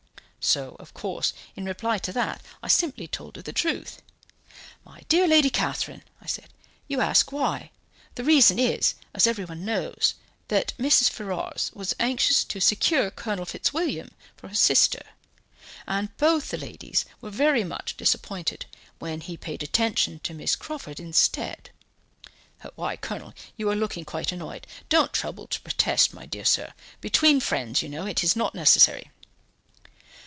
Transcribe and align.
So, 0.43 0.75
of 0.79 0.95
course, 0.95 1.33
in 1.55 1.65
reply 1.65 1.99
to 1.99 2.11
that, 2.13 2.41
I 2.63 2.67
simply 2.67 3.07
told 3.07 3.35
her 3.35 3.43
the 3.43 3.53
truth: 3.53 4.01
'My 4.83 5.01
dear 5.07 5.27
Lady 5.27 5.51
Catherine,' 5.51 6.01
I 6.19 6.25
said, 6.25 6.49
'you 6.87 6.99
ask 6.99 7.31
why; 7.31 7.69
the 8.15 8.23
reason 8.23 8.57
is, 8.57 8.95
as 9.13 9.27
everyone 9.27 9.63
knows, 9.63 10.15
that 10.47 10.73
Mrs. 10.79 11.09
Ferrars 11.11 11.69
was 11.75 11.93
anxious 11.99 12.43
to 12.45 12.59
secure 12.59 13.11
Colonel 13.11 13.45
Fitzwilliam 13.45 14.09
for 14.35 14.47
her 14.47 14.55
sister, 14.55 15.03
and 15.87 16.17
both 16.17 16.49
the 16.49 16.57
ladies 16.57 17.05
were 17.21 17.29
very 17.29 17.63
much 17.63 17.95
disappointed 17.95 18.65
when 18.97 19.21
he 19.21 19.37
paid 19.37 19.61
attention 19.61 20.19
to 20.21 20.33
Miss 20.33 20.55
Crawford 20.55 20.99
instead.' 20.99 21.69
Why, 22.73 22.95
Colonel, 22.97 23.35
you 23.57 23.69
are 23.69 23.75
looking 23.75 24.05
quite 24.05 24.31
annoyed; 24.31 24.65
don't 24.89 25.13
trouble 25.13 25.45
to 25.45 25.61
protest, 25.61 26.15
my 26.15 26.25
dear 26.25 26.45
sir; 26.45 26.73
between 26.99 27.41
friends, 27.41 27.83
you 27.83 27.89
know, 27.89 28.07
it 28.07 28.23
is 28.23 28.35
not 28.35 28.55
necessary." 28.55 29.11